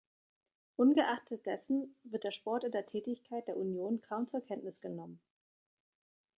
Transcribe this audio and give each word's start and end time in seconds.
Ungeachtet 0.77 1.45
dessen 1.45 1.95
wird 2.01 2.23
der 2.23 2.31
Sport 2.31 2.63
in 2.63 2.71
der 2.71 2.87
Tätigkeit 2.87 3.47
der 3.47 3.57
Union 3.57 4.01
kaum 4.01 4.25
zur 4.25 4.41
Kenntnis 4.41 4.81
genommen. 4.81 5.21